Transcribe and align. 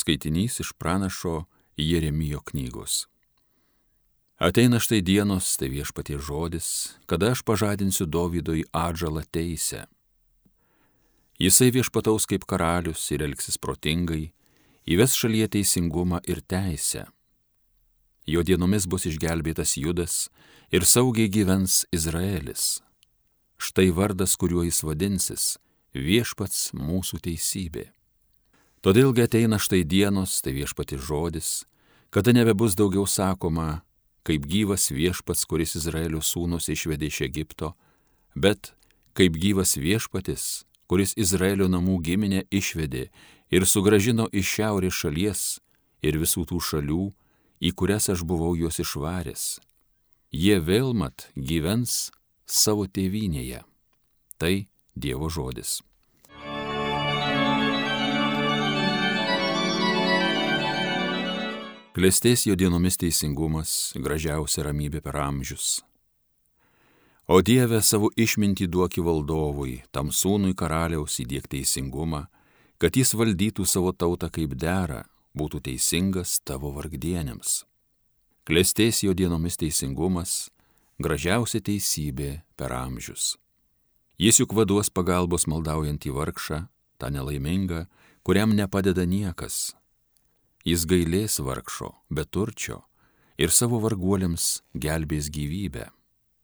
Skaitinys 0.00 0.60
iš 0.60 0.72
pranašo 0.72 1.44
Jeremijo 1.76 2.40
knygos. 2.40 3.06
Ateina 4.40 4.78
štai 4.80 5.02
dienos, 5.04 5.56
tai 5.60 5.68
viešpatie 5.68 6.16
žodis, 6.16 6.96
kada 7.04 7.34
aš 7.34 7.42
pažadinsiu 7.44 8.06
Dovydui 8.08 8.64
atžalą 8.72 9.26
teisę. 9.28 9.84
Jisai 11.36 11.68
viešpataus 11.76 12.24
kaip 12.24 12.48
karalius 12.48 13.04
ir 13.12 13.26
elgsis 13.28 13.60
protingai, 13.60 14.32
įves 14.88 15.18
šalyje 15.20 15.52
teisingumą 15.58 16.24
ir 16.24 16.40
teisę. 16.40 17.04
Jo 18.24 18.40
dienomis 18.40 18.88
bus 18.88 19.04
išgelbėtas 19.04 19.76
Judas 19.76 20.30
ir 20.72 20.88
saugiai 20.88 21.28
gyvens 21.28 21.84
Izraelis. 21.92 22.80
Štai 23.60 23.90
vardas, 23.92 24.40
kuriuo 24.40 24.64
jis 24.64 24.80
vadinsis- 24.80 25.58
viešpats 26.08 26.72
mūsų 26.72 27.20
teisybė. 27.20 27.90
Todėlgi 28.80 29.26
ateina 29.26 29.58
štai 29.60 29.82
dienos, 29.84 30.38
tai 30.40 30.54
viešpati 30.56 30.96
žodis, 30.96 31.66
kada 32.08 32.32
nebebus 32.32 32.72
daugiau 32.78 33.04
sakoma, 33.04 33.82
kaip 34.24 34.46
gyvas 34.48 34.88
viešpats, 34.88 35.44
kuris 35.44 35.76
Izraelio 35.76 36.22
sūnus 36.24 36.70
išvedė 36.72 37.10
iš 37.12 37.18
Egipto, 37.28 37.74
bet 38.32 38.72
kaip 39.12 39.36
gyvas 39.36 39.76
viešpatis, 39.76 40.64
kuris 40.88 41.12
Izraelio 41.20 41.68
namų 41.68 41.98
giminę 42.06 42.46
išvedė 42.48 43.10
ir 43.52 43.68
sugražino 43.68 44.30
iš 44.32 44.48
šiaurės 44.56 44.96
šalies 44.96 45.42
ir 46.00 46.16
visų 46.16 46.46
tų 46.48 46.62
šalių, 46.70 47.04
į 47.60 47.74
kurias 47.76 48.08
aš 48.08 48.24
buvau 48.24 48.54
juos 48.56 48.80
išvaręs. 48.80 49.60
Jie 50.32 50.56
vėl 50.56 50.94
mat 50.96 51.28
gyvens 51.36 52.14
savo 52.48 52.88
tėvynėje. 52.88 53.60
Tai 54.40 54.54
Dievo 54.96 55.28
žodis. 55.28 55.82
Klestės 61.90 62.44
jo 62.46 62.54
dienomis 62.54 62.94
teisingumas, 63.02 63.70
gražiausia 63.98 64.62
ramybė 64.62 65.00
per 65.02 65.16
amžius. 65.18 65.80
O 67.26 67.40
Dieve 67.42 67.80
savo 67.82 68.12
išmintį 68.14 68.68
duoki 68.70 69.02
valdovui, 69.02 69.80
tam 69.90 70.12
sūnui 70.14 70.54
karaliaus 70.54 71.18
įdėk 71.18 71.48
teisingumą, 71.50 72.28
kad 72.78 72.94
jis 72.94 73.10
valdytų 73.18 73.66
savo 73.66 73.90
tautą 73.90 74.30
kaip 74.30 74.54
dera, 74.54 75.00
būtų 75.34 75.64
teisingas 75.66 76.36
tavo 76.46 76.70
vargdienėms. 76.78 77.64
Klestės 78.46 79.02
jo 79.02 79.10
dienomis 79.10 79.58
teisingumas, 79.58 80.46
gražiausia 81.02 81.58
teisybė 81.58 82.44
per 82.54 82.70
amžius. 82.70 83.34
Jis 84.14 84.38
juk 84.44 84.54
vaduos 84.54 84.94
pagalbos 84.94 85.50
maldaujant 85.50 86.06
į 86.06 86.14
vargšą, 86.14 86.62
tą 87.02 87.10
nelaimingą, 87.10 87.88
kuriam 88.22 88.54
nepadeda 88.54 89.02
niekas, 89.10 89.72
Jis 90.60 90.82
gailės 90.84 91.38
vargšo, 91.40 91.88
beturčio 92.12 92.82
ir 93.40 93.48
savo 93.48 93.78
varguoliams 93.80 94.60
gelbės 94.76 95.30
gyvybę. 95.32 95.86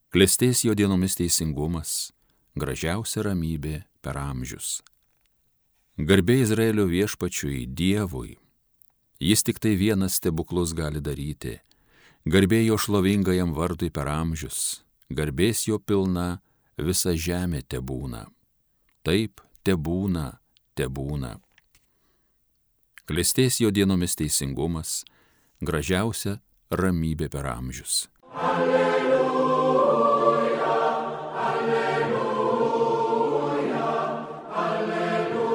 Klestės 0.09 0.63
jo 0.65 0.73
dienomis 0.73 1.19
teisingumas, 1.19 2.15
gražiausia 2.57 3.27
ramybė 3.27 3.83
per 4.01 4.17
amžius. 4.17 4.81
Garbė 6.01 6.39
Izraelio 6.41 6.87
viešpačiui 6.89 7.67
Dievui. 7.69 8.39
Jis 9.21 9.45
tik 9.45 9.61
tai 9.61 9.77
vienas 9.77 10.17
stebuklus 10.17 10.73
gali 10.73 11.05
daryti. 11.05 11.59
Garbė 12.25 12.63
jo 12.65 12.81
šlovingajam 12.81 13.53
vardui 13.53 13.93
per 13.93 14.09
amžius. 14.09 14.81
Garbės 15.13 15.67
jo 15.69 15.77
pilna 15.77 16.39
visa 16.81 17.13
žemė 17.13 17.67
tebūna. 17.69 18.25
Taip, 19.05 19.45
tebūna, 19.65 20.31
tebūna 20.73 21.37
klestės 23.07 23.61
jo 23.63 23.71
dienomis 23.71 24.17
teisingumas, 24.19 25.05
gražiausia 25.63 26.41
ramybė 26.71 27.29
per 27.31 27.47
amžius. 27.47 28.09
Alleluja, 28.35 29.21
alleluja, 31.47 32.25
alleluja. 34.65 35.47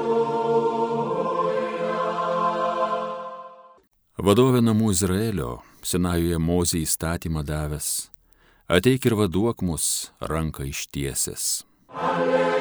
Vadovė 4.21 4.61
namų 4.63 4.91
Izraelio, 4.95 5.51
Sinajuje 5.83 6.39
Mozė 6.39 6.79
įstatymą 6.85 7.43
davęs, 7.43 8.09
ateik 8.71 9.05
ir 9.09 9.19
vaduok 9.19 9.61
mus 9.67 9.85
ranką 10.23 10.63
ištiesęs. 10.71 11.65
Alleluja. 11.91 12.60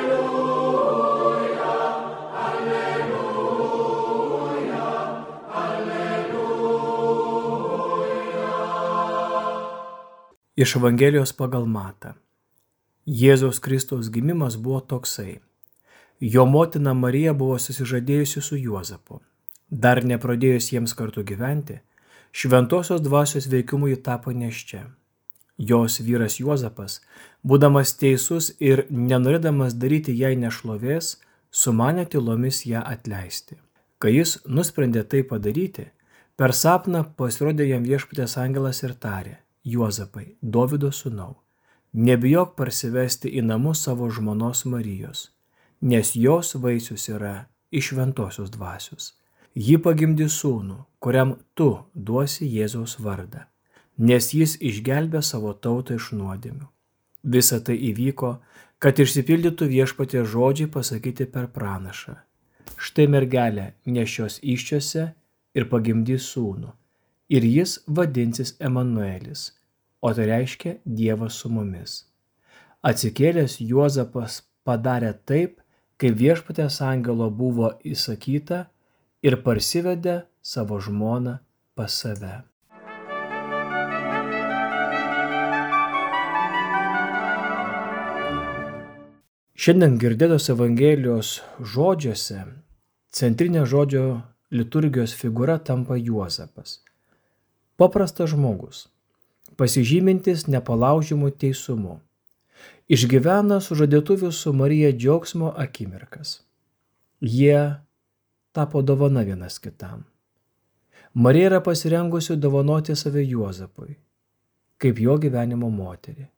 Iš 10.56 10.76
Evangelijos 10.76 11.30
pagal 11.32 11.62
Matą. 11.70 12.16
Jėzaus 13.06 13.60
Kristaus 13.62 14.08
gimimas 14.10 14.56
buvo 14.58 14.80
toksai. 14.80 15.38
Jo 16.20 16.42
motina 16.44 16.90
Marija 16.94 17.34
buvo 17.38 17.54
susižadėjusi 17.62 18.40
su 18.42 18.56
Juozapu. 18.58 19.20
Dar 19.70 20.00
nepradėjus 20.02 20.72
jiems 20.72 20.94
kartu 20.98 21.22
gyventi, 21.22 21.76
šventosios 22.32 22.98
dvasios 23.04 23.46
veikimui 23.46 23.92
ji 23.92 24.00
tapo 24.08 24.34
neščia. 24.34 24.80
Jos 25.70 26.00
vyras 26.02 26.40
Juozapas, 26.40 26.98
būdamas 27.46 27.92
teisus 28.00 28.50
ir 28.58 28.88
nenorėdamas 28.90 29.76
daryti 29.78 30.16
jai 30.18 30.32
nešlovės, 30.34 31.20
sumanė 31.52 32.08
tylomis 32.10 32.64
ją 32.66 32.82
atleisti. 32.82 33.60
Kai 34.02 34.16
jis 34.16 34.40
nusprendė 34.48 35.06
tai 35.06 35.22
padaryti, 35.22 35.86
per 36.34 36.56
sapną 36.62 37.04
pasirodė 37.14 37.68
jam 37.70 37.86
viešpatės 37.86 38.34
angelas 38.42 38.82
ir 38.82 38.98
tarė 38.98 39.36
Juozapai, 39.64 40.38
Dovido 40.40 40.88
sūnau, 40.88 41.34
nebijok 41.92 42.54
parsivesti 42.56 43.28
į 43.36 43.42
namus 43.44 43.82
savo 43.84 44.08
žmonos 44.08 44.64
Marijos, 44.64 45.26
nes 45.84 46.14
jos 46.16 46.54
vaisius 46.56 47.08
yra 47.12 47.34
iš 47.70 47.90
šventosios 47.92 48.48
dvasios. 48.54 49.12
Ji 49.54 49.76
pagimdys 49.82 50.38
sūnų, 50.40 50.78
kuriam 51.02 51.34
tu 51.54 51.82
duosi 51.94 52.48
Jėzaus 52.48 52.96
vardą, 53.04 53.44
nes 53.98 54.30
jis 54.32 54.56
išgelbė 54.62 55.20
savo 55.20 55.52
tautą 55.52 55.98
iš 56.00 56.12
nuodėmių. 56.16 56.68
Visa 57.22 57.60
tai 57.60 57.76
įvyko, 57.90 58.38
kad 58.80 58.96
išsipildytų 58.96 59.68
viešpatie 59.68 60.24
žodžiai 60.24 60.70
pasakyti 60.72 61.28
per 61.28 61.50
pranašą. 61.52 62.16
Štai 62.80 63.10
mergelė 63.12 63.74
nešios 63.84 64.40
iščiose 64.40 65.10
ir 65.52 65.68
pagimdys 65.68 66.30
sūnų 66.32 66.72
ir 67.30 67.46
jis 67.46 67.78
vadinsis 67.86 68.56
Emanuelis, 68.60 69.52
o 70.02 70.12
tai 70.14 70.26
reiškia 70.26 70.74
Dievas 70.84 71.38
su 71.38 71.48
mumis. 71.48 72.04
Atsikėlęs 72.82 73.60
Juozapas 73.62 74.42
padarė 74.66 75.12
taip, 75.28 75.60
kaip 76.00 76.16
viešpatės 76.16 76.80
angelo 76.82 77.30
buvo 77.30 77.74
įsakyta 77.84 78.64
ir 79.22 79.36
parsivedė 79.44 80.22
savo 80.42 80.80
žmoną 80.80 81.38
pas 81.76 81.92
save. 82.02 82.40
Šiandien 89.60 89.98
girdėtos 90.00 90.48
Evangelijos 90.48 91.34
žodžiuose 91.60 92.46
centrinė 93.12 93.66
žodžio 93.68 94.06
liturgijos 94.56 95.12
figūra 95.12 95.58
tampa 95.60 96.00
Juozapas. 96.00 96.78
Paprastas 97.80 98.28
žmogus, 98.34 98.90
pasižymintis 99.56 100.42
nepalaužimu 100.52 101.30
teisumu, 101.32 101.94
išgyvena 102.92 103.56
sužadėtuvių 103.64 104.28
su 104.36 104.52
Marija 104.52 104.90
džiaugsmo 104.92 105.54
akimirkas. 105.64 106.34
Jie 107.24 107.80
tapo 108.52 108.82
dovana 108.84 109.22
vienas 109.24 109.56
kitam. 109.64 110.02
Marija 111.14 111.48
yra 111.54 111.60
pasirengusi 111.64 112.36
dovanoti 112.36 112.96
save 112.96 113.24
Juozapui, 113.24 113.96
kaip 114.76 115.00
jo 115.00 115.16
gyvenimo 115.22 115.70
moterį. 115.72 116.28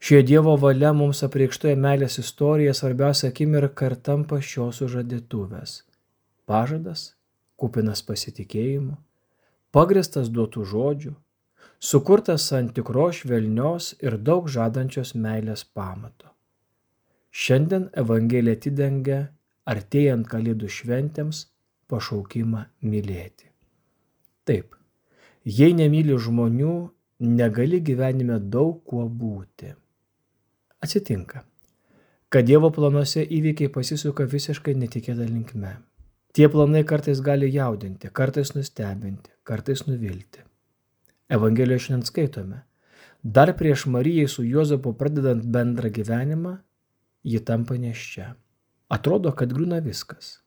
Šioje 0.00 0.24
Dievo 0.30 0.56
valia 0.56 0.94
mums 0.96 1.20
apreikštoje 1.26 1.76
meilės 1.76 2.16
istorija 2.22 2.72
svarbiausia 2.72 3.28
akimirka 3.28 3.90
ir 3.92 3.98
tampa 4.08 4.40
šios 4.40 4.80
sužadėtuvės. 4.80 5.82
Pažadas, 6.48 7.10
kupinas 7.60 8.00
pasitikėjimu, 8.08 8.96
pagristas 9.76 10.30
duotų 10.32 10.64
žodžių, 10.70 11.12
sukurtas 11.88 12.46
ant 12.56 12.72
tikros 12.76 13.20
švelnios 13.20 13.90
ir 14.00 14.16
daug 14.28 14.48
žadančios 14.48 15.12
meilės 15.14 15.66
pamato. 15.76 16.32
Šiandien 17.36 17.90
Evangelija 17.92 18.56
atidengia 18.56 19.18
artėjant 19.68 20.28
Kalėdų 20.30 20.70
šventėms 20.72 21.42
pašaukimą 21.92 22.62
mylėti. 22.88 23.50
Taip, 24.48 24.78
jei 25.44 25.74
nemyli 25.76 26.16
žmonių, 26.24 26.76
negali 27.20 27.82
gyvenime 27.84 28.38
daug 28.40 28.78
kuo 28.88 29.04
būti. 29.10 29.74
Atsitinka, 30.80 31.42
kad 32.32 32.48
Dievo 32.48 32.70
planuose 32.72 33.26
įvykiai 33.26 33.68
pasisuka 33.76 34.24
visiškai 34.24 34.76
netikėtą 34.80 35.28
linkme. 35.28 35.76
Tie 36.36 36.48
planai 36.52 36.82
kartais 36.84 37.22
gali 37.24 37.48
jaudinti, 37.48 38.10
kartais 38.12 38.50
nustebinti, 38.52 39.30
kartais 39.48 39.86
nuvilti. 39.86 40.42
Evangelijoje 41.32 41.86
šiandien 41.86 42.04
skaitome. 42.04 42.58
Dar 43.22 43.54
prieš 43.56 43.86
Marijai 43.94 44.28
su 44.28 44.44
Juozapu 44.44 44.92
pradedant 45.00 45.46
bendrą 45.54 45.88
gyvenimą, 45.88 46.58
ji 47.24 47.40
tampa 47.40 47.78
neščia. 47.80 48.34
Atrodo, 48.92 49.32
kad 49.32 49.54
grūna 49.56 49.80
viskas. 49.80 50.42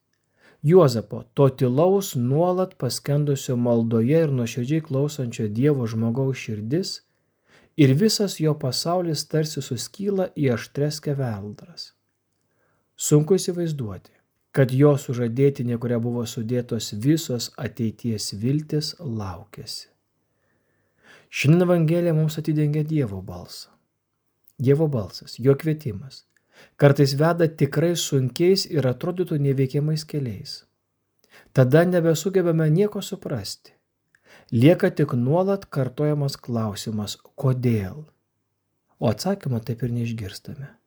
Juozapo, 0.62 1.24
to 1.34 1.50
tilaus, 1.50 2.14
nuolat 2.16 2.78
paskendusio 2.78 3.58
maldoje 3.58 4.22
ir 4.28 4.38
nuoširdžiai 4.42 4.86
klausančio 4.86 5.48
Dievo 5.50 5.90
žmogaus 5.90 6.38
širdis 6.46 6.94
ir 7.82 7.96
visas 7.98 8.38
jo 8.44 8.54
pasaulis 8.62 9.26
tarsi 9.34 9.66
suskyla 9.66 10.30
į 10.38 10.54
aštres 10.60 11.02
keveldras. 11.02 11.96
Sunku 13.10 13.42
įsivaizduoti, 13.42 14.19
kad 14.52 14.72
jo 14.74 14.96
sužadėtinė, 14.98 15.78
kuria 15.82 16.00
buvo 16.02 16.26
sudėtos 16.26 16.94
visos 17.04 17.52
ateities 17.58 18.34
viltis, 18.42 18.96
laukėsi. 19.00 19.90
Šiandien 21.30 21.68
Evangelija 21.68 22.16
mums 22.18 22.40
atidengia 22.42 22.84
Dievo 22.84 23.22
balsą. 23.22 23.70
Dievo 24.60 24.88
balsas, 24.92 25.38
jo 25.40 25.54
kvietimas, 25.56 26.24
kartais 26.82 27.14
veda 27.20 27.48
tikrai 27.48 27.94
sunkiais 27.96 28.66
ir 28.66 28.88
atrodytų 28.90 29.38
neveikiamais 29.46 30.04
keliais. 30.10 30.64
Tada 31.54 31.86
nebesugebame 31.86 32.68
nieko 32.74 33.02
suprasti. 33.06 33.76
Lieka 34.52 34.90
tik 34.90 35.14
nuolat 35.14 35.68
kartojamas 35.70 36.36
klausimas, 36.36 37.16
kodėl. 37.38 38.08
O 39.00 39.14
atsakymą 39.14 39.62
taip 39.64 39.86
ir 39.86 39.94
neišgirstame. 39.94 40.79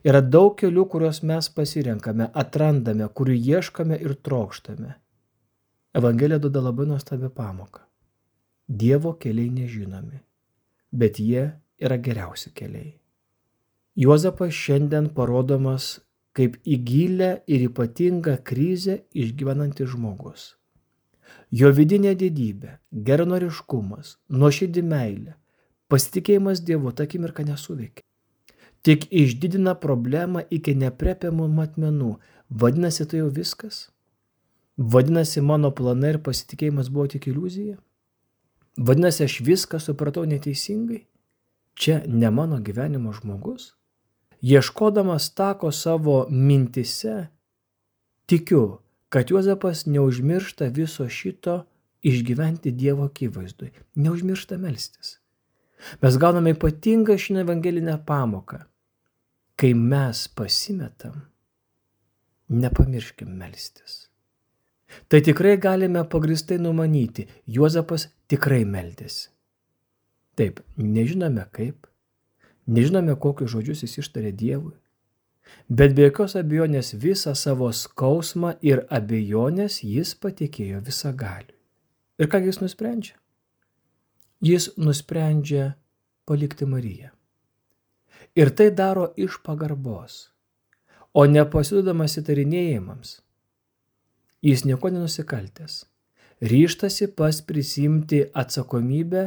Yra 0.00 0.22
daug 0.24 0.54
kelių, 0.56 0.86
kuriuos 0.88 1.20
mes 1.28 1.50
pasirenkame, 1.52 2.30
atrandame, 2.32 3.08
kurių 3.12 3.36
ieškame 3.36 3.98
ir 4.00 4.14
trokštame. 4.24 4.94
Evangelija 5.96 6.38
duoda 6.40 6.62
labai 6.64 6.86
nuostabią 6.88 7.28
pamoką. 7.36 7.82
Dievo 8.68 9.12
keliai 9.20 9.50
nežinomi, 9.50 10.22
bet 10.92 11.18
jie 11.20 11.50
yra 11.82 11.98
geriausi 11.98 12.52
keliai. 12.54 12.94
Juozapas 14.00 14.54
šiandien 14.54 15.10
parodomas 15.12 15.98
kaip 16.38 16.56
į 16.64 16.78
gilę 16.86 17.30
ir 17.50 17.66
ypatingą 17.66 18.38
krizę 18.46 19.00
išgyvenantis 19.12 19.90
žmogus. 19.92 20.54
Jo 21.50 21.72
vidinė 21.74 22.14
didybė, 22.18 22.78
geranoriškumas, 23.06 24.16
nuoširdį 24.30 24.84
meilė, 24.86 25.34
pasitikėjimas 25.90 26.62
Dievu 26.62 26.94
tą 26.94 27.04
akimirką 27.10 27.44
nesuveikia. 27.50 28.06
Tik 28.82 29.10
išdidina 29.12 29.74
problemą 29.76 30.42
iki 30.50 30.74
neprepiamų 30.74 31.48
matmenų. 31.52 32.14
Vadinasi, 32.48 33.04
tai 33.06 33.20
jau 33.20 33.28
viskas? 33.28 33.90
Vadinasi, 34.80 35.42
mano 35.44 35.68
planai 35.76 36.14
ir 36.14 36.18
pasitikėjimas 36.24 36.88
buvo 36.88 37.10
tik 37.12 37.28
iliuzija? 37.28 37.76
Vadinasi, 38.80 39.26
aš 39.26 39.40
viską 39.44 39.80
supratau 39.82 40.24
neteisingai? 40.24 41.02
Čia 41.76 42.00
ne 42.08 42.30
mano 42.32 42.60
gyvenimo 42.64 43.12
žmogus? 43.12 43.74
Ieškodamas 44.40 45.28
tako 45.36 45.68
savo 45.72 46.24
mintise, 46.30 47.28
tikiu, 48.26 48.80
kad 49.12 49.28
Juozapas 49.30 49.84
neužmiršta 49.86 50.70
viso 50.72 51.08
šito 51.08 51.66
išgyventi 52.02 52.72
Dievo 52.72 53.04
akivaizdui, 53.04 53.74
neužmiršta 53.94 54.56
melstis. 54.56 55.18
Mes 56.00 56.16
gauname 56.16 56.54
ypatingą 56.56 57.18
šią 57.20 57.42
evangelinę 57.44 57.98
pamoką. 58.06 58.69
Kai 59.60 59.74
mes 59.76 60.22
pasimetam, 60.32 61.18
nepamirškim 62.48 63.28
melstis. 63.28 64.06
Tai 65.08 65.20
tikrai 65.20 65.58
galime 65.60 66.04
pagristai 66.08 66.56
numanyti, 66.58 67.26
Juozapas 67.44 68.06
tikrai 68.32 68.62
meldėsi. 68.64 69.28
Taip, 70.40 70.62
nežinome 70.80 71.44
kaip, 71.52 71.84
nežinome 72.64 73.18
kokius 73.20 73.52
žodžius 73.52 73.84
jis 73.84 73.98
ištarė 74.00 74.32
Dievui, 74.32 74.72
bet 75.68 75.92
be 75.92 76.08
jokios 76.08 76.38
abejonės 76.40 76.94
visą 77.04 77.36
savo 77.36 77.68
skausmą 77.76 78.56
ir 78.64 78.86
abejonės 78.88 79.82
jis 79.84 80.16
patikėjo 80.16 80.80
visą 80.88 81.12
galių. 81.12 81.52
Ir 82.16 82.32
ką 82.32 82.40
jis 82.48 82.64
nusprendžia? 82.64 83.18
Jis 84.40 84.72
nusprendžia 84.80 85.74
palikti 86.24 86.64
Mariją. 86.64 87.12
Ir 88.34 88.52
tai 88.54 88.70
daro 88.70 89.10
iš 89.16 89.40
pagarbos, 89.44 90.28
o 91.14 91.26
nepasiduodamas 91.26 92.20
įtarinėjimams 92.20 93.18
Jis 94.42 94.64
nieko 94.64 94.88
nenusikaltęs. 94.88 95.84
Ryštasi 96.40 97.06
pas 97.16 97.42
prisimti 97.42 98.22
atsakomybę 98.32 99.24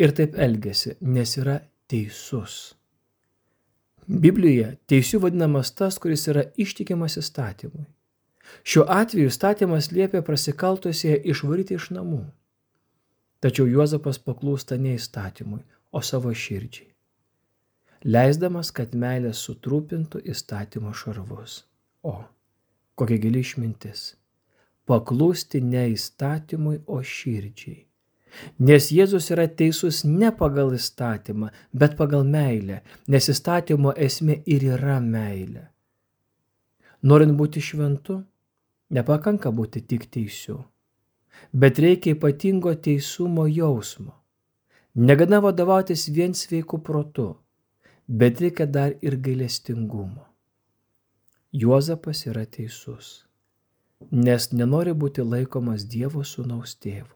ir 0.00 0.14
taip 0.16 0.38
elgesi, 0.40 0.94
nes 1.00 1.36
yra 1.36 1.58
teisus. 1.86 2.74
Biblijoje 4.08 4.78
teisiu 4.88 5.20
vadinamas 5.20 5.74
tas, 5.76 5.98
kuris 6.00 6.24
yra 6.32 6.46
ištikimas 6.56 7.18
įstatymui. 7.20 7.84
Šiuo 8.64 8.86
atveju 8.88 9.28
įstatymas 9.28 9.90
liepia 9.92 10.22
prasikaltusie 10.24 11.18
išvaryti 11.28 11.76
iš 11.76 11.90
namų. 11.92 12.22
Tačiau 13.44 13.68
Juozapas 13.68 14.16
paklūsta 14.24 14.80
ne 14.80 14.96
įstatymui, 14.96 15.60
o 15.92 16.00
savo 16.00 16.32
širdžiai. 16.32 16.88
Leisdamas, 18.04 18.70
kad 18.70 18.94
meilė 18.94 19.34
sutrūpintų 19.34 20.22
įstatymo 20.30 20.94
šarvus. 20.94 21.64
O, 22.06 22.14
kokia 22.94 23.18
gili 23.22 23.42
išmintis 23.42 24.12
paklusti 24.88 25.60
ne 25.60 25.84
įstatymui, 25.92 26.80
o 26.88 27.02
širdžiai. 27.04 27.84
Nes 28.68 28.90
Jėzus 28.92 29.30
yra 29.34 29.46
teisus 29.60 30.02
ne 30.04 30.30
pagal 30.40 30.74
įstatymą, 30.76 31.50
bet 31.80 31.96
pagal 32.00 32.24
meilę, 32.28 32.80
nes 33.12 33.28
įstatymo 33.32 33.94
esmė 34.08 34.38
ir 34.54 34.64
yra 34.76 34.98
meilė. 35.04 35.64
Norint 37.08 37.36
būti 37.40 37.62
šventu, 37.64 38.18
nepakanka 38.96 39.52
būti 39.58 39.82
tik 39.90 40.06
teisiu, 40.14 40.58
bet 41.52 41.80
reikia 41.84 42.14
ypatingo 42.16 42.74
teisumo 42.88 43.46
jausmo. 43.48 44.14
Negana 45.08 45.40
vadovautis 45.44 46.08
vien 46.14 46.34
sveiku 46.34 46.80
protu, 46.84 47.30
bet 48.08 48.40
reikia 48.40 48.66
dar 48.66 48.96
ir 49.00 49.16
gailestingumo. 49.20 50.26
Juozapas 51.52 52.26
yra 52.26 52.44
teisus 52.44 53.28
nes 54.10 54.50
nenori 54.52 54.94
būti 54.94 55.24
laikomas 55.24 55.86
Dievo 55.90 56.22
sūnaus 56.24 56.76
tėvu. 56.82 57.14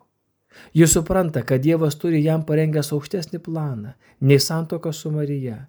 Jis 0.77 0.93
supranta, 0.99 1.43
kad 1.43 1.63
Dievas 1.65 1.97
turi 1.97 2.21
jam 2.25 2.43
parengęs 2.45 2.93
aukštesnį 2.93 3.41
planą 3.45 3.95
nei 4.21 4.41
santoka 4.41 4.93
su 4.93 5.11
Marija. 5.11 5.69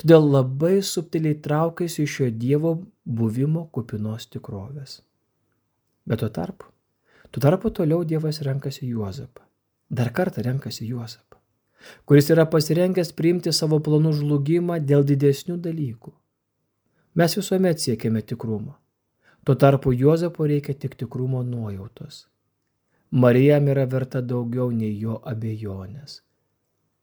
Todėl 0.00 0.26
labai 0.32 0.80
subtiliai 0.84 1.38
traukiasi 1.44 2.04
iš 2.04 2.16
šio 2.16 2.28
Dievo 2.32 2.74
buvimo 3.04 3.66
kupinos 3.72 4.26
tikrovės. 4.32 5.00
Bet 6.04 6.20
tuo 6.20 6.28
tarpu, 6.28 6.68
tuo 7.30 7.40
tarpu 7.40 7.70
toliau 7.70 8.04
Dievas 8.04 8.42
renkasi 8.44 8.88
Juozapą. 8.88 9.44
Dar 9.90 10.12
kartą 10.12 10.42
renkasi 10.44 10.86
Juozapą, 10.88 11.29
kuris 12.04 12.30
yra 12.34 12.46
pasirengęs 12.50 13.12
priimti 13.16 13.52
savo 13.52 13.80
planų 13.84 14.12
žlugimą 14.20 14.80
dėl 14.84 15.04
didesnių 15.06 15.58
dalykų. 15.66 16.12
Mes 17.14 17.36
visuomet 17.36 17.80
siekiame 17.82 18.22
tikrumo. 18.22 18.76
Tuo 19.44 19.54
tarpu 19.54 19.92
Juozapo 19.92 20.46
reikia 20.46 20.74
tik 20.74 20.94
tikrumo 21.00 21.42
nuojautos. 21.42 22.26
Marijam 23.10 23.68
yra 23.72 23.86
verta 23.90 24.20
daugiau 24.22 24.70
nei 24.70 24.92
jo 25.00 25.16
abejonės. 25.26 26.20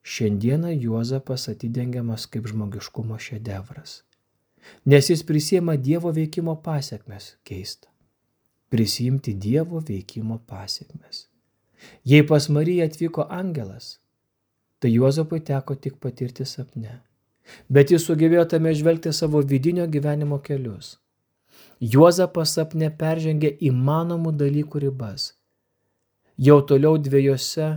Šiandieną 0.07 0.72
Juozapas 0.72 1.50
atidengiamas 1.51 2.29
kaip 2.31 2.48
žmogiškumo 2.48 3.17
šedevras. 3.19 4.03
Nes 4.86 5.10
jis 5.12 5.24
prisėma 5.27 5.75
Dievo 5.75 6.13
veikimo 6.15 6.55
pasiekmes 6.63 7.34
keista. 7.43 7.89
Prisimti 8.72 9.34
Dievo 9.34 9.81
veikimo 9.84 10.39
pasiekmes. 10.48 11.25
Jei 12.07 12.24
pas 12.24 12.48
Mariją 12.48 12.88
atvyko 12.88 13.27
angelas, 13.29 13.98
tai 14.79 14.93
Juozapui 14.93 15.39
teko 15.39 15.75
tik 15.75 16.00
patirti 16.03 16.46
sapne. 16.46 17.01
Bet 17.69 17.91
jis 17.91 18.05
sugebėjo 18.05 18.46
tame 18.53 18.74
žvelgti 18.75 19.13
savo 19.15 19.41
vidinio 19.41 19.88
gyvenimo 19.88 20.39
kelius 20.43 20.98
Juozapas 21.79 22.55
sapne 22.57 22.89
peržengė 22.89 23.51
įmanomų 23.69 24.31
dalykų 24.38 24.79
ribas. 24.88 25.34
Jau 26.38 26.57
toliau 26.65 26.98
dviejose 26.98 27.67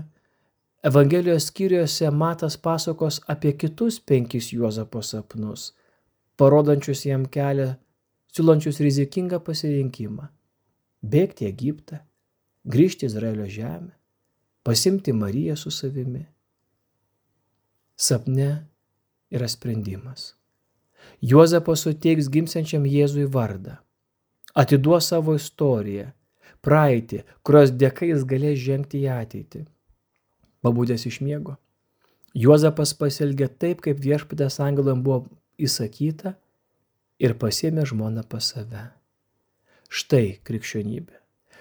Evangelijos 0.80 1.50
skyriuose 1.50 2.08
Matas 2.08 2.56
pasakos 2.56 3.18
apie 3.28 3.52
kitus 3.52 3.98
penkis 4.00 4.48
Juozapo 4.54 5.02
sapnus, 5.04 5.74
parodančius 6.40 7.04
jam 7.04 7.26
kelią, 7.28 7.74
siūlančius 8.32 8.80
rizikingą 8.80 9.42
pasirinkimą- 9.44 10.30
bėgti 11.12 11.44
Egiptą, 11.52 12.00
grįžti 12.64 13.04
Izraelio 13.04 13.44
žemę, 13.44 13.92
pasimti 14.64 15.12
Mariją 15.12 15.56
su 15.56 15.70
savimi. 15.70 16.24
Sapne 18.00 18.50
yra 19.28 19.48
sprendimas. 19.52 20.34
Juozapas 21.20 21.84
suteiks 21.84 22.30
gimsiančiam 22.32 22.86
Jėzui 22.88 23.26
vardą 23.28 23.76
atiduos 24.54 25.10
savo 25.10 25.34
istoriją, 25.38 26.10
praeitį, 26.64 27.22
kurios 27.46 27.72
dėka 27.72 28.08
jis 28.08 28.26
galės 28.28 28.58
žengti 28.60 29.02
į 29.04 29.10
ateitį. 29.14 29.64
Pabūdęs 30.64 31.06
iš 31.08 31.20
miego. 31.24 31.56
Juozapas 32.36 32.92
pasielgė 32.94 33.48
taip, 33.48 33.80
kaip 33.84 34.00
viešpatės 34.02 34.60
angelam 34.62 35.02
buvo 35.02 35.24
įsakyta 35.58 36.34
ir 37.18 37.34
pasėmė 37.40 37.86
žmoną 37.88 38.26
pas 38.28 38.52
save. 38.52 38.90
Štai 39.90 40.38
krikščionybė. 40.46 41.16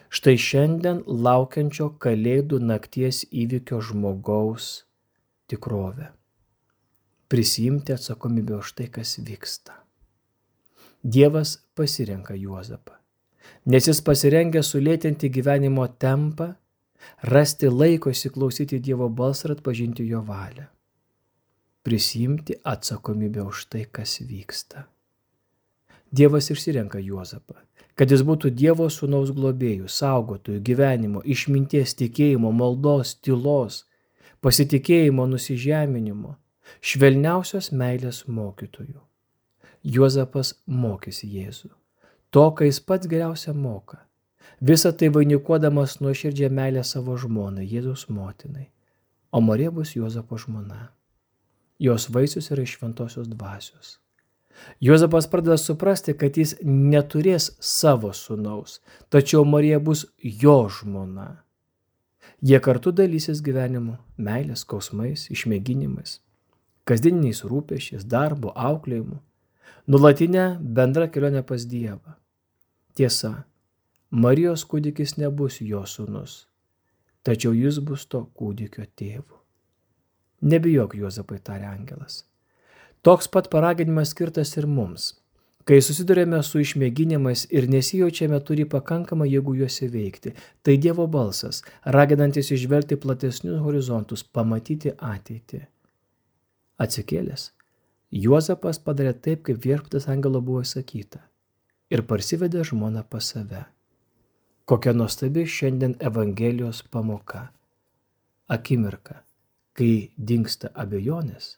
Štai 0.10 0.36
šiandien 0.42 1.02
laukiančio 1.06 1.92
kalėdų 2.02 2.60
nakties 2.66 3.24
įvykio 3.30 3.82
žmogaus 3.86 4.70
tikrovė. 5.50 6.10
Prisimti 7.30 7.94
atsakomybę 7.94 8.58
už 8.58 8.74
tai, 8.74 8.88
kas 8.90 9.20
vyksta. 9.22 9.74
Dievas 11.04 11.62
pasirenka 11.78 12.34
Juozapą, 12.34 12.96
nes 13.70 13.86
jis 13.88 14.02
pasirengia 14.02 14.64
sulėtinti 14.66 15.30
gyvenimo 15.30 15.86
tempą, 16.02 16.56
rasti 17.22 17.70
laiko 17.70 18.10
įsiklausyti 18.10 18.82
Dievo 18.82 19.12
balsą 19.14 19.48
ir 19.48 19.56
atpažinti 19.60 20.08
jo 20.10 20.24
valią. 20.26 20.66
Prisimti 21.86 22.58
atsakomybę 22.64 23.46
už 23.46 23.66
tai, 23.70 23.86
kas 23.86 24.18
vyksta. 24.26 24.88
Dievas 26.12 26.50
išsirenka 26.50 26.98
Juozapą, 26.98 27.62
kad 27.94 28.10
jis 28.10 28.26
būtų 28.26 28.50
Dievo 28.58 28.90
sūnaus 28.90 29.30
globėjų, 29.38 29.86
saugotojų, 29.86 30.66
gyvenimo, 30.66 31.22
išminties, 31.22 31.94
tikėjimo, 31.94 32.50
maldos, 32.50 33.14
tylos, 33.22 33.84
pasitikėjimo, 34.42 35.30
nusižeminimo, 35.30 36.40
švelniausios 36.82 37.72
meilės 37.72 38.26
mokytojų. 38.28 39.00
Juozapas 39.84 40.54
mokėsi 40.68 41.30
Jėzų. 41.32 41.72
To, 42.30 42.50
ką 42.54 42.68
jis 42.68 42.82
pats 42.84 43.10
geriausia 43.10 43.54
moka. 43.54 44.04
Visą 44.62 44.92
tai 44.94 45.08
vainikuodamas 45.16 46.00
nuoširdžią 46.04 46.50
meilę 46.52 46.84
savo 46.84 47.16
žmonai, 47.18 47.66
Jėzaus 47.66 48.10
motinai. 48.12 48.68
O 49.32 49.42
Marija 49.42 49.72
bus 49.72 49.96
Juozapo 49.96 50.38
žmona. 50.38 50.90
Jos 51.80 52.10
vaisius 52.12 52.52
yra 52.52 52.66
šventosios 52.68 53.30
dvasios. 53.32 53.98
Juozapas 54.82 55.28
pradeda 55.32 55.58
suprasti, 55.58 56.14
kad 56.14 56.38
jis 56.38 56.56
neturės 56.64 57.54
savo 57.64 58.12
sunaus, 58.14 58.80
tačiau 59.10 59.46
Marija 59.46 59.80
bus 59.80 60.06
jo 60.20 60.66
žmona. 60.68 61.30
Jie 62.44 62.60
kartu 62.64 62.92
dalysis 62.96 63.42
gyvenimu, 63.44 63.98
meilės, 64.18 64.66
skausmais, 64.66 65.26
išmėginimais, 65.32 66.20
kasdieniniais 66.88 67.44
rūpešiais, 67.48 68.06
darbo, 68.06 68.54
auklėjimu, 68.56 69.20
Nulatinė 69.90 70.60
bendra 70.62 71.08
kelionė 71.10 71.42
pas 71.50 71.64
Dievą. 71.66 72.12
Tiesa, 72.94 73.32
Marijos 74.12 74.62
kūdikis 74.70 75.16
nebus 75.18 75.56
jo 75.66 75.82
sūnus, 75.90 76.36
tačiau 77.26 77.56
jis 77.58 77.80
bus 77.88 78.04
to 78.06 78.22
kūdikio 78.38 78.86
tėvu. 79.00 79.40
Nebijok, 80.46 80.94
Juozapai, 81.00 81.40
tarė 81.42 81.72
angelas. 81.72 82.20
Toks 83.02 83.32
pat 83.34 83.50
paraginimas 83.50 84.14
skirtas 84.14 84.54
ir 84.62 84.70
mums. 84.70 85.16
Kai 85.66 85.82
susidurėme 85.82 86.44
su 86.46 86.62
išmėginimais 86.62 87.48
ir 87.50 87.66
nesijaučiame 87.74 88.38
turi 88.46 88.70
pakankamą 88.70 89.26
jėgų 89.32 89.58
juos 89.64 89.82
įveikti, 89.90 90.36
tai 90.62 90.78
Dievo 90.78 91.10
balsas, 91.10 91.64
raginantis 91.98 92.54
išvelgti 92.54 93.02
platesnius 93.02 93.58
horizontus, 93.66 94.22
pamatyti 94.22 94.94
ateitį. 94.94 95.66
Atsikėlęs, 96.80 97.50
Juozapas 98.10 98.80
padarė 98.82 99.14
taip, 99.14 99.44
kaip 99.46 99.60
viešpatas 99.62 100.08
angelo 100.10 100.42
buvo 100.42 100.64
sakyta 100.66 101.20
ir 101.94 102.06
parsivedė 102.10 102.64
žmoną 102.66 103.04
pas 103.10 103.26
save. 103.34 103.66
Kokia 104.70 104.94
nuostabi 104.94 105.46
šiandien 105.50 105.96
Evangelijos 106.00 106.84
pamoka. 106.94 107.50
Akimirka, 108.50 109.24
kai 109.78 110.10
dinksta 110.18 110.72
abejonės, 110.74 111.58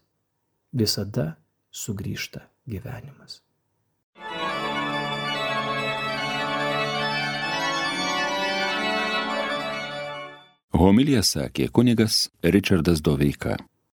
visada 0.75 1.35
sugrįžta 1.71 2.43
gyvenimas. 2.67 3.39
Homilija 10.81 11.21
sakė 11.23 11.67
kunigas 11.69 12.25
Richardas 12.43 13.03
Doveika. 13.05 13.59